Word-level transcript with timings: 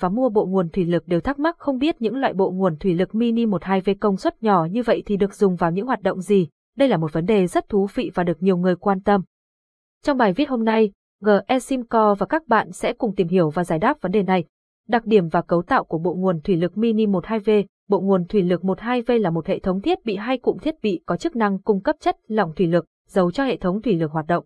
và 0.00 0.08
mua 0.08 0.28
bộ 0.28 0.46
nguồn 0.46 0.68
thủy 0.68 0.84
lực 0.84 1.08
đều 1.08 1.20
thắc 1.20 1.38
mắc 1.38 1.58
không 1.58 1.78
biết 1.78 2.02
những 2.02 2.16
loại 2.16 2.32
bộ 2.32 2.50
nguồn 2.50 2.76
thủy 2.76 2.94
lực 2.94 3.14
mini 3.14 3.46
12V 3.46 3.94
công 4.00 4.16
suất 4.16 4.42
nhỏ 4.42 4.66
như 4.70 4.82
vậy 4.82 5.02
thì 5.06 5.16
được 5.16 5.34
dùng 5.34 5.56
vào 5.56 5.70
những 5.70 5.86
hoạt 5.86 6.02
động 6.02 6.20
gì. 6.20 6.48
Đây 6.76 6.88
là 6.88 6.96
một 6.96 7.12
vấn 7.12 7.26
đề 7.26 7.46
rất 7.46 7.68
thú 7.68 7.86
vị 7.94 8.10
và 8.14 8.22
được 8.22 8.42
nhiều 8.42 8.56
người 8.56 8.76
quan 8.76 9.00
tâm. 9.00 9.22
Trong 10.02 10.18
bài 10.18 10.32
viết 10.32 10.48
hôm 10.48 10.64
nay, 10.64 10.90
GE 11.20 11.58
Simco 11.58 12.14
và 12.14 12.26
các 12.26 12.48
bạn 12.48 12.72
sẽ 12.72 12.92
cùng 12.92 13.14
tìm 13.14 13.28
hiểu 13.28 13.50
và 13.50 13.64
giải 13.64 13.78
đáp 13.78 14.00
vấn 14.00 14.12
đề 14.12 14.22
này. 14.22 14.44
Đặc 14.88 15.06
điểm 15.06 15.28
và 15.28 15.42
cấu 15.42 15.62
tạo 15.62 15.84
của 15.84 15.98
bộ 15.98 16.14
nguồn 16.14 16.40
thủy 16.40 16.56
lực 16.56 16.78
mini 16.78 17.06
12V 17.06 17.64
Bộ 17.88 18.00
nguồn 18.00 18.24
thủy 18.24 18.42
lực 18.42 18.62
12V 18.62 19.20
là 19.20 19.30
một 19.30 19.46
hệ 19.46 19.58
thống 19.58 19.80
thiết 19.80 20.04
bị 20.04 20.16
hay 20.16 20.38
cụm 20.38 20.58
thiết 20.58 20.74
bị 20.82 21.02
có 21.06 21.16
chức 21.16 21.36
năng 21.36 21.58
cung 21.58 21.80
cấp 21.80 21.96
chất 22.00 22.16
lỏng 22.26 22.52
thủy 22.56 22.66
lực, 22.66 22.84
giấu 23.08 23.30
cho 23.30 23.44
hệ 23.44 23.56
thống 23.56 23.82
thủy 23.82 23.94
lực 23.94 24.10
hoạt 24.10 24.26
động. 24.26 24.44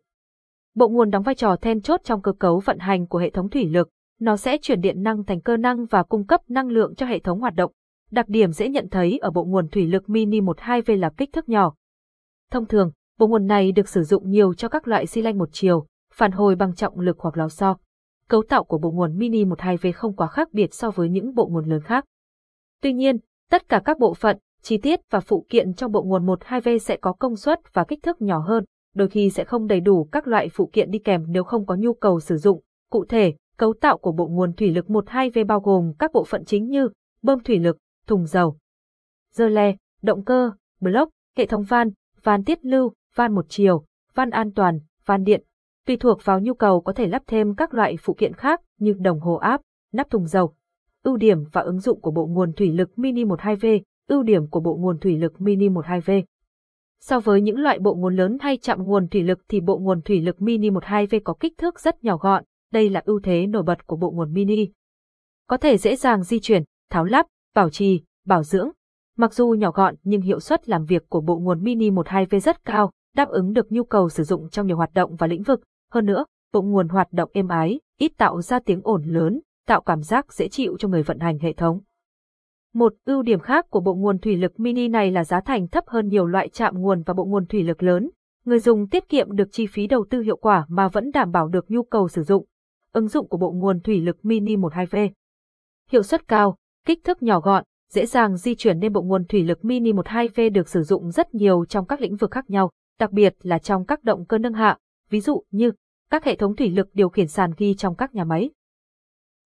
Bộ 0.75 0.89
nguồn 0.89 1.11
đóng 1.11 1.23
vai 1.23 1.35
trò 1.35 1.57
then 1.57 1.80
chốt 1.80 2.01
trong 2.05 2.23
cơ 2.23 2.33
cấu 2.33 2.59
vận 2.59 2.79
hành 2.79 3.07
của 3.07 3.19
hệ 3.19 3.30
thống 3.30 3.49
thủy 3.49 3.65
lực, 3.65 3.89
nó 4.21 4.37
sẽ 4.37 4.59
chuyển 4.62 4.80
điện 4.80 5.03
năng 5.03 5.25
thành 5.25 5.41
cơ 5.41 5.57
năng 5.57 5.87
và 5.87 6.03
cung 6.03 6.27
cấp 6.27 6.41
năng 6.48 6.69
lượng 6.69 6.95
cho 6.95 7.07
hệ 7.07 7.19
thống 7.19 7.41
hoạt 7.41 7.55
động. 7.55 7.73
Đặc 8.11 8.29
điểm 8.29 8.52
dễ 8.52 8.69
nhận 8.69 8.88
thấy 8.91 9.19
ở 9.19 9.30
bộ 9.30 9.45
nguồn 9.45 9.69
thủy 9.69 9.87
lực 9.87 10.10
mini 10.10 10.41
12V 10.41 10.98
là 10.98 11.10
kích 11.16 11.33
thước 11.33 11.48
nhỏ. 11.48 11.74
Thông 12.51 12.66
thường, 12.66 12.91
bộ 13.19 13.27
nguồn 13.27 13.46
này 13.46 13.73
được 13.73 13.88
sử 13.88 14.02
dụng 14.02 14.30
nhiều 14.30 14.55
cho 14.55 14.69
các 14.69 14.88
loại 14.88 15.07
xi 15.07 15.23
lanh 15.23 15.38
một 15.38 15.48
chiều, 15.52 15.87
phản 16.15 16.33
hồi 16.33 16.55
bằng 16.55 16.74
trọng 16.74 17.01
lực 17.01 17.19
hoặc 17.19 17.37
lò 17.37 17.48
xo. 17.48 17.77
Cấu 18.29 18.43
tạo 18.43 18.65
của 18.65 18.79
bộ 18.79 18.91
nguồn 18.91 19.19
mini 19.19 19.45
12V 19.45 19.93
không 19.93 20.16
quá 20.16 20.27
khác 20.27 20.48
biệt 20.52 20.74
so 20.74 20.91
với 20.91 21.09
những 21.09 21.35
bộ 21.35 21.46
nguồn 21.46 21.65
lớn 21.65 21.80
khác. 21.80 22.05
Tuy 22.82 22.93
nhiên, 22.93 23.19
tất 23.51 23.69
cả 23.69 23.82
các 23.85 23.98
bộ 23.98 24.15
phận, 24.15 24.38
chi 24.62 24.79
tiết 24.79 25.01
và 25.10 25.21
phụ 25.21 25.46
kiện 25.48 25.74
trong 25.74 25.93
bộ 25.93 26.02
nguồn 26.02 26.27
12V 26.27 26.79
sẽ 26.79 26.96
có 26.96 27.12
công 27.12 27.37
suất 27.37 27.60
và 27.73 27.85
kích 27.85 28.02
thước 28.02 28.23
nhỏ 28.23 28.38
hơn, 28.38 28.65
đôi 28.95 29.09
khi 29.09 29.30
sẽ 29.30 29.45
không 29.45 29.66
đầy 29.66 29.80
đủ 29.80 30.09
các 30.12 30.27
loại 30.27 30.48
phụ 30.48 30.71
kiện 30.73 30.91
đi 30.91 30.98
kèm 30.98 31.24
nếu 31.29 31.45
không 31.45 31.66
có 31.66 31.74
nhu 31.74 31.95
cầu 31.95 32.21
sử 32.21 32.37
dụng. 32.37 32.60
Cụ 32.91 33.05
thể, 33.05 33.35
cấu 33.59 33.75
tạo 33.80 33.98
của 33.98 34.12
bộ 34.12 34.27
nguồn 34.27 34.53
thủy 34.53 34.71
lực 34.71 34.87
12V 34.87 35.47
bao 35.47 35.61
gồm 35.61 35.93
các 35.99 36.12
bộ 36.12 36.25
phận 36.25 36.45
chính 36.45 36.69
như 36.69 36.89
bơm 37.23 37.41
thủy 37.41 37.59
lực, 37.59 37.79
thùng 38.07 38.27
dầu, 38.27 38.57
dơ 39.33 39.49
le, 39.49 39.77
động 40.02 40.24
cơ, 40.24 40.52
block, 40.80 41.10
hệ 41.37 41.46
thống 41.46 41.63
van, 41.63 41.91
van 42.23 42.45
tiết 42.45 42.65
lưu, 42.65 42.93
van 43.15 43.35
một 43.35 43.47
chiều, 43.49 43.85
van 44.15 44.30
an 44.30 44.52
toàn, 44.52 44.80
van 45.05 45.24
điện. 45.24 45.43
Tùy 45.87 45.97
thuộc 45.97 46.24
vào 46.24 46.41
nhu 46.41 46.55
cầu 46.55 46.80
có 46.80 46.93
thể 46.93 47.07
lắp 47.07 47.23
thêm 47.27 47.55
các 47.55 47.74
loại 47.74 47.97
phụ 48.01 48.15
kiện 48.15 48.32
khác 48.32 48.60
như 48.79 48.95
đồng 49.01 49.21
hồ 49.21 49.35
áp, 49.35 49.60
nắp 49.93 50.10
thùng 50.10 50.27
dầu. 50.27 50.54
Ưu 51.02 51.16
điểm 51.16 51.45
và 51.52 51.60
ứng 51.60 51.79
dụng 51.79 52.01
của 52.01 52.10
bộ 52.10 52.27
nguồn 52.27 52.52
thủy 52.52 52.73
lực 52.73 52.99
Mini 52.99 53.25
12V, 53.25 53.80
ưu 54.09 54.23
điểm 54.23 54.47
của 54.47 54.60
bộ 54.60 54.77
nguồn 54.77 54.99
thủy 54.99 55.19
lực 55.19 55.41
Mini 55.41 55.69
12V. 55.69 56.23
So 57.01 57.21
với 57.21 57.41
những 57.41 57.59
loại 57.59 57.79
bộ 57.79 57.95
nguồn 57.95 58.16
lớn 58.16 58.38
hay 58.41 58.57
chạm 58.57 58.82
nguồn 58.82 59.09
thủy 59.09 59.23
lực 59.23 59.41
thì 59.49 59.60
bộ 59.60 59.79
nguồn 59.79 60.02
thủy 60.02 60.21
lực 60.21 60.43
Mini 60.43 60.71
12V 60.71 61.21
có 61.25 61.35
kích 61.41 61.59
thước 61.59 61.80
rất 61.80 62.04
nhỏ 62.04 62.16
gọn, 62.16 62.45
đây 62.73 62.91
là 62.91 63.02
ưu 63.05 63.21
thế 63.21 63.47
nổi 63.47 63.63
bật 63.63 63.87
của 63.87 63.97
bộ 63.97 64.11
nguồn 64.11 64.33
Mini. 64.33 64.69
Có 65.49 65.56
thể 65.56 65.78
dễ 65.78 65.97
dàng 65.97 66.22
di 66.22 66.41
chuyển, 66.41 66.62
tháo 66.91 67.05
lắp, 67.05 67.27
bảo 67.55 67.71
trì, 67.71 68.03
bảo 68.27 68.43
dưỡng. 68.43 68.71
Mặc 69.16 69.34
dù 69.34 69.49
nhỏ 69.49 69.71
gọn 69.71 69.94
nhưng 70.03 70.21
hiệu 70.21 70.41
suất 70.41 70.69
làm 70.69 70.84
việc 70.84 71.09
của 71.09 71.21
bộ 71.21 71.38
nguồn 71.38 71.65
Mini 71.65 71.91
12V 71.91 72.38
rất 72.38 72.65
cao, 72.65 72.93
đáp 73.15 73.28
ứng 73.28 73.53
được 73.53 73.72
nhu 73.72 73.84
cầu 73.84 74.09
sử 74.09 74.25
dụng 74.25 74.49
trong 74.50 74.66
nhiều 74.66 74.77
hoạt 74.77 74.94
động 74.94 75.16
và 75.16 75.27
lĩnh 75.27 75.43
vực. 75.43 75.60
Hơn 75.93 76.06
nữa, 76.06 76.25
bộ 76.53 76.62
nguồn 76.62 76.88
hoạt 76.88 77.12
động 77.12 77.31
êm 77.33 77.49
ái, 77.49 77.81
ít 77.99 78.12
tạo 78.16 78.43
ra 78.43 78.59
tiếng 78.59 78.81
ồn 78.84 79.05
lớn, 79.05 79.41
tạo 79.66 79.81
cảm 79.81 80.03
giác 80.03 80.32
dễ 80.32 80.49
chịu 80.49 80.77
cho 80.78 80.88
người 80.88 81.03
vận 81.03 81.19
hành 81.19 81.38
hệ 81.38 81.53
thống. 81.53 81.81
Một 82.75 82.94
ưu 83.05 83.22
điểm 83.22 83.41
khác 83.41 83.66
của 83.71 83.81
bộ 83.81 83.94
nguồn 83.94 84.19
thủy 84.19 84.37
lực 84.37 84.60
mini 84.60 84.88
này 84.88 85.10
là 85.10 85.25
giá 85.25 85.41
thành 85.41 85.69
thấp 85.69 85.84
hơn 85.87 86.09
nhiều 86.09 86.27
loại 86.27 86.49
chạm 86.49 86.81
nguồn 86.81 87.03
và 87.03 87.15
bộ 87.15 87.25
nguồn 87.25 87.47
thủy 87.47 87.62
lực 87.62 87.82
lớn. 87.82 88.10
Người 88.44 88.59
dùng 88.59 88.88
tiết 88.88 89.09
kiệm 89.09 89.37
được 89.37 89.49
chi 89.53 89.66
phí 89.66 89.87
đầu 89.87 90.06
tư 90.10 90.21
hiệu 90.21 90.37
quả 90.37 90.66
mà 90.69 90.88
vẫn 90.88 91.10
đảm 91.10 91.32
bảo 91.32 91.49
được 91.49 91.71
nhu 91.71 91.82
cầu 91.82 92.09
sử 92.09 92.22
dụng. 92.22 92.44
Ứng 92.93 93.09
dụng 93.09 93.28
của 93.28 93.39
bộ 93.39 93.50
nguồn 93.53 93.81
thủy 93.81 94.00
lực 94.00 94.25
mini 94.25 94.56
12V. 94.56 95.11
Hiệu 95.91 96.03
suất 96.03 96.28
cao, 96.28 96.56
kích 96.87 97.05
thước 97.05 97.22
nhỏ 97.22 97.41
gọn, 97.41 97.65
dễ 97.91 98.06
dàng 98.06 98.37
di 98.37 98.55
chuyển 98.55 98.78
nên 98.78 98.93
bộ 98.93 99.03
nguồn 99.03 99.25
thủy 99.25 99.43
lực 99.43 99.65
mini 99.65 99.93
12V 99.93 100.53
được 100.53 100.69
sử 100.69 100.83
dụng 100.83 101.11
rất 101.11 101.34
nhiều 101.34 101.65
trong 101.65 101.87
các 101.87 102.00
lĩnh 102.00 102.16
vực 102.16 102.31
khác 102.31 102.50
nhau, 102.50 102.71
đặc 102.99 103.12
biệt 103.12 103.34
là 103.43 103.59
trong 103.59 103.84
các 103.84 104.04
động 104.04 104.25
cơ 104.25 104.38
nâng 104.38 104.53
hạ, 104.53 104.78
ví 105.10 105.21
dụ 105.21 105.43
như 105.50 105.72
các 106.10 106.25
hệ 106.25 106.37
thống 106.37 106.56
thủy 106.56 106.71
lực 106.71 106.88
điều 106.93 107.09
khiển 107.09 107.28
sàn 107.28 107.50
ghi 107.56 107.75
trong 107.75 107.94
các 107.94 108.15
nhà 108.15 108.25
máy. 108.25 108.50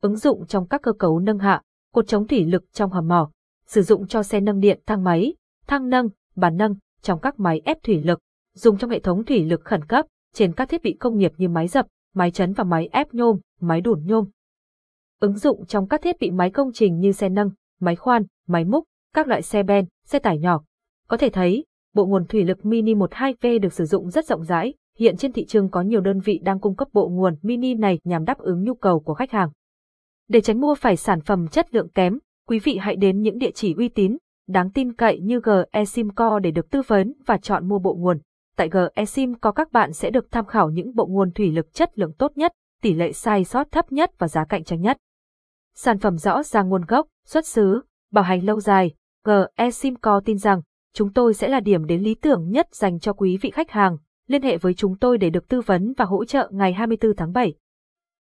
Ứng 0.00 0.16
dụng 0.16 0.46
trong 0.46 0.68
các 0.68 0.82
cơ 0.82 0.92
cấu 0.92 1.18
nâng 1.18 1.38
hạ, 1.38 1.62
cột 1.92 2.08
chống 2.08 2.26
thủy 2.26 2.44
lực 2.44 2.64
trong 2.72 2.90
hầm 2.90 3.08
mỏ, 3.08 3.30
sử 3.66 3.82
dụng 3.82 4.06
cho 4.06 4.22
xe 4.22 4.40
nâng 4.40 4.60
điện 4.60 4.80
thang 4.86 5.04
máy, 5.04 5.34
thang 5.66 5.88
nâng, 5.88 6.08
bàn 6.36 6.56
nâng, 6.56 6.74
trong 7.02 7.20
các 7.20 7.40
máy 7.40 7.60
ép 7.64 7.82
thủy 7.82 8.02
lực, 8.02 8.18
dùng 8.54 8.78
trong 8.78 8.90
hệ 8.90 9.00
thống 9.00 9.24
thủy 9.24 9.44
lực 9.44 9.60
khẩn 9.64 9.84
cấp, 9.84 10.06
trên 10.34 10.52
các 10.52 10.68
thiết 10.68 10.82
bị 10.82 10.92
công 10.92 11.18
nghiệp 11.18 11.32
như 11.36 11.48
máy 11.48 11.68
dập, 11.68 11.86
máy 12.14 12.30
chấn 12.30 12.52
và 12.52 12.64
máy 12.64 12.88
ép 12.92 13.14
nhôm, 13.14 13.38
máy 13.60 13.80
đủn 13.80 14.06
nhôm. 14.06 14.24
Ứng 15.20 15.38
dụng 15.38 15.66
trong 15.66 15.88
các 15.88 16.02
thiết 16.02 16.16
bị 16.20 16.30
máy 16.30 16.50
công 16.50 16.72
trình 16.74 16.98
như 16.98 17.12
xe 17.12 17.28
nâng, 17.28 17.50
máy 17.80 17.96
khoan, 17.96 18.22
máy 18.48 18.64
múc, 18.64 18.84
các 19.14 19.28
loại 19.28 19.42
xe 19.42 19.62
ben, 19.62 19.84
xe 20.04 20.18
tải 20.18 20.38
nhỏ. 20.38 20.64
Có 21.08 21.16
thể 21.16 21.28
thấy, 21.28 21.64
bộ 21.94 22.06
nguồn 22.06 22.26
thủy 22.26 22.44
lực 22.44 22.66
mini 22.66 22.94
12V 22.94 23.60
được 23.60 23.72
sử 23.72 23.84
dụng 23.84 24.10
rất 24.10 24.26
rộng 24.26 24.44
rãi, 24.44 24.74
hiện 24.98 25.16
trên 25.16 25.32
thị 25.32 25.44
trường 25.44 25.70
có 25.70 25.82
nhiều 25.82 26.00
đơn 26.00 26.20
vị 26.20 26.40
đang 26.42 26.60
cung 26.60 26.76
cấp 26.76 26.88
bộ 26.92 27.08
nguồn 27.08 27.36
mini 27.42 27.74
này 27.74 27.98
nhằm 28.04 28.24
đáp 28.24 28.38
ứng 28.38 28.64
nhu 28.64 28.74
cầu 28.74 29.00
của 29.00 29.14
khách 29.14 29.30
hàng. 29.30 29.50
Để 30.28 30.40
tránh 30.40 30.60
mua 30.60 30.74
phải 30.74 30.96
sản 30.96 31.20
phẩm 31.20 31.48
chất 31.48 31.74
lượng 31.74 31.88
kém, 31.88 32.18
quý 32.48 32.58
vị 32.58 32.76
hãy 32.76 32.96
đến 32.96 33.22
những 33.22 33.38
địa 33.38 33.50
chỉ 33.54 33.74
uy 33.74 33.88
tín, 33.88 34.16
đáng 34.48 34.70
tin 34.70 34.92
cậy 34.92 35.20
như 35.20 35.40
GeSimco 35.44 36.38
để 36.38 36.50
được 36.50 36.70
tư 36.70 36.82
vấn 36.86 37.12
và 37.26 37.38
chọn 37.38 37.68
mua 37.68 37.78
bộ 37.78 37.94
nguồn. 37.94 38.18
Tại 38.56 38.70
GeSimco 38.72 39.52
các 39.52 39.72
bạn 39.72 39.92
sẽ 39.92 40.10
được 40.10 40.30
tham 40.30 40.46
khảo 40.46 40.70
những 40.70 40.94
bộ 40.94 41.06
nguồn 41.06 41.30
thủy 41.30 41.52
lực 41.52 41.74
chất 41.74 41.98
lượng 41.98 42.12
tốt 42.18 42.32
nhất, 42.36 42.52
tỷ 42.82 42.94
lệ 42.94 43.12
sai 43.12 43.44
sót 43.44 43.72
thấp 43.72 43.92
nhất 43.92 44.10
và 44.18 44.28
giá 44.28 44.44
cạnh 44.44 44.64
tranh 44.64 44.80
nhất. 44.80 44.96
Sản 45.74 45.98
phẩm 45.98 46.16
rõ 46.16 46.42
ràng 46.42 46.68
nguồn 46.68 46.84
gốc, 46.84 47.06
xuất 47.26 47.46
xứ, 47.46 47.80
bảo 48.12 48.24
hành 48.24 48.44
lâu 48.44 48.60
dài, 48.60 48.94
GeSimco 49.24 50.20
tin 50.24 50.38
rằng 50.38 50.60
chúng 50.94 51.12
tôi 51.12 51.34
sẽ 51.34 51.48
là 51.48 51.60
điểm 51.60 51.86
đến 51.86 52.02
lý 52.02 52.14
tưởng 52.14 52.50
nhất 52.50 52.66
dành 52.72 52.98
cho 52.98 53.12
quý 53.12 53.38
vị 53.42 53.50
khách 53.50 53.70
hàng. 53.70 53.96
Liên 54.28 54.42
hệ 54.42 54.56
với 54.56 54.74
chúng 54.74 54.98
tôi 54.98 55.18
để 55.18 55.30
được 55.30 55.48
tư 55.48 55.60
vấn 55.60 55.92
và 55.96 56.04
hỗ 56.04 56.24
trợ 56.24 56.48
ngày 56.52 56.72
24 56.72 57.16
tháng 57.16 57.32
7. 57.32 57.54